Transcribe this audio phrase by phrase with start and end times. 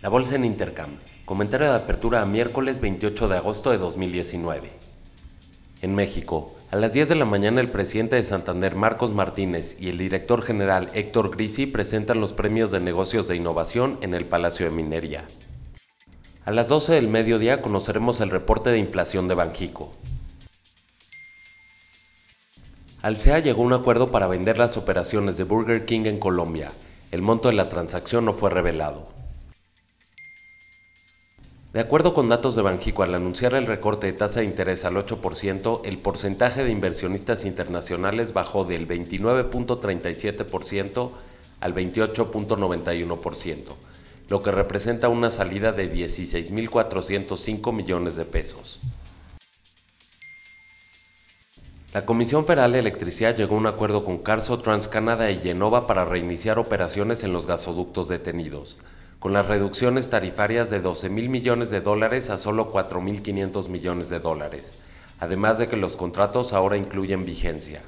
[0.00, 0.90] La bolsa en Intercam.
[1.24, 4.70] Comentario de apertura a miércoles 28 de agosto de 2019.
[5.82, 9.88] En México, a las 10 de la mañana el presidente de Santander Marcos Martínez y
[9.88, 14.66] el director general Héctor Grisi presentan los premios de negocios de innovación en el Palacio
[14.66, 15.24] de Minería.
[16.44, 19.92] A las 12 del mediodía conoceremos el reporte de inflación de Banjico.
[23.02, 26.70] Alsea llegó a un acuerdo para vender las operaciones de Burger King en Colombia.
[27.10, 29.17] El monto de la transacción no fue revelado.
[31.72, 34.94] De acuerdo con datos de Banjico, al anunciar el recorte de tasa de interés al
[34.94, 41.10] 8%, el porcentaje de inversionistas internacionales bajó del 29.37%
[41.60, 43.74] al 28.91%,
[44.30, 48.80] lo que representa una salida de 16.405 millones de pesos.
[51.92, 56.06] La Comisión Federal de Electricidad llegó a un acuerdo con Carso, TransCanada y Genova para
[56.06, 58.78] reiniciar operaciones en los gasoductos detenidos,
[59.18, 64.20] con las reducciones tarifarias de 12 mil millones de dólares a solo 4.500 millones de
[64.20, 64.74] dólares,
[65.18, 67.82] además de que los contratos ahora incluyen vigencia.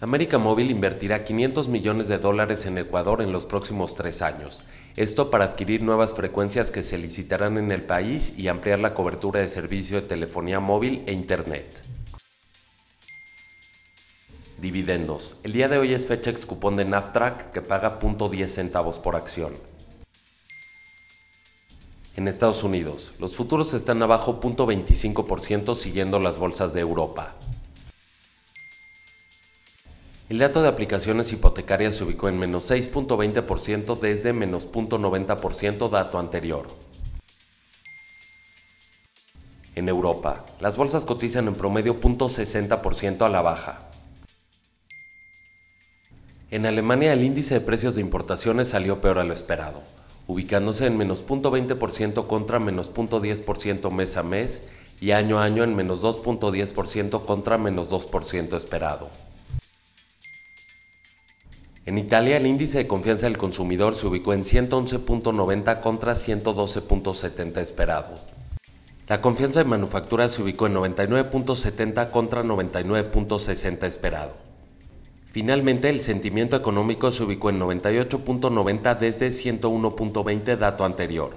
[0.00, 4.62] América Móvil invertirá 500 millones de dólares en Ecuador en los próximos tres años,
[4.94, 9.40] esto para adquirir nuevas frecuencias que se licitarán en el país y ampliar la cobertura
[9.40, 11.95] de servicio de telefonía móvil e Internet.
[14.66, 15.36] Dividendos.
[15.44, 19.14] El día de hoy es fecha ex cupón de Naftrack que paga .10 centavos por
[19.14, 19.52] acción.
[22.16, 27.36] En Estados Unidos, los futuros están abajo 0.25% siguiendo las bolsas de Europa.
[30.28, 36.66] El dato de aplicaciones hipotecarias se ubicó en menos 6.20% desde menos 0.90% dato anterior.
[39.76, 43.86] En Europa, las bolsas cotizan en promedio 0.60% a la baja.
[46.48, 49.82] En Alemania el índice de precios de importaciones salió peor a lo esperado,
[50.28, 54.62] ubicándose en menos 0.20% contra menos 0.10% mes a mes
[55.00, 59.08] y año a año en menos 2.10% contra menos 2% esperado.
[61.84, 68.14] En Italia, el índice de confianza del consumidor se ubicó en 111.90 contra 112.70 esperado.
[69.08, 74.45] La confianza de manufactura se ubicó en 99.70 contra 99.60 esperado.
[75.36, 81.34] Finalmente, el sentimiento económico se ubicó en 98.90 desde 101.20 dato anterior.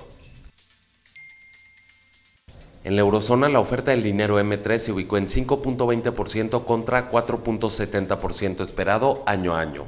[2.86, 9.22] En la eurozona, la oferta del dinero M3 se ubicó en 5.20% contra 4.70% esperado
[9.26, 9.84] año a año.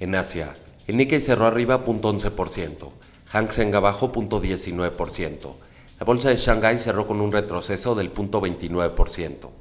[0.00, 0.56] En Asia,
[0.88, 2.90] el Nikkei cerró arriba 0.11%,
[3.30, 5.54] Hang Seng abajo 0.19%.
[6.00, 9.51] La bolsa de Shanghai cerró con un retroceso del 0.29%.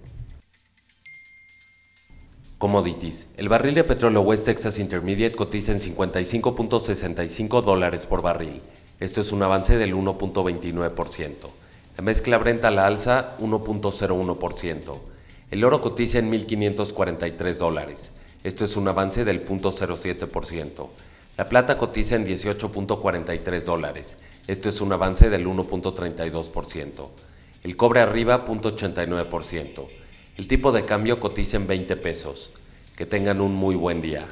[2.61, 3.29] Commodities.
[3.37, 8.61] El barril de petróleo West Texas Intermediate cotiza en 55.65 dólares por barril.
[8.99, 11.31] Esto es un avance del 1.29%.
[11.97, 14.99] La mezcla Brent a la alza 1.01%.
[15.49, 18.11] El oro cotiza en 1.543 dólares.
[18.43, 20.87] Esto es un avance del 0.07%.
[21.37, 24.17] La plata cotiza en 18.43 dólares.
[24.45, 27.07] Esto es un avance del 1.32%.
[27.63, 30.10] El cobre arriba 0.89%.
[30.37, 32.51] El tipo de cambio cotiza en 20 pesos.
[32.95, 34.25] Que tengan un muy buen día.